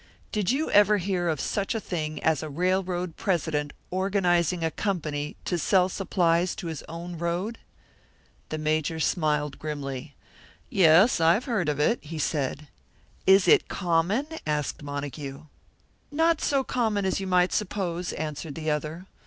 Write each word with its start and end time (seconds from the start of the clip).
"Did 0.31 0.49
you 0.49 0.71
ever 0.71 0.97
hear 0.97 1.27
of 1.27 1.39
such 1.39 1.75
a 1.75 1.79
thing 1.79 2.23
as 2.23 2.41
a 2.41 2.49
railroad 2.49 3.17
president 3.17 3.71
organising 3.91 4.63
a 4.63 4.71
company 4.71 5.35
to 5.45 5.59
sell 5.59 5.89
supplies 5.89 6.55
to 6.55 6.65
his 6.65 6.81
own 6.89 7.19
road?" 7.19 7.59
The 8.49 8.57
Major 8.57 8.99
smiled 8.99 9.59
grimly. 9.59 10.15
"Yes, 10.71 11.19
I 11.21 11.35
have 11.35 11.45
heard 11.45 11.69
of 11.69 11.79
it," 11.79 12.03
he 12.03 12.17
said. 12.17 12.67
"Is 13.27 13.47
it 13.47 13.67
common?" 13.67 14.25
asked 14.43 14.81
Montague. 14.81 15.43
"Not 16.11 16.41
so 16.41 16.63
common 16.63 17.05
as 17.05 17.19
you 17.19 17.27
might 17.27 17.53
suppose," 17.53 18.11
answered 18.13 18.55
the 18.55 18.71
other. 18.71 19.05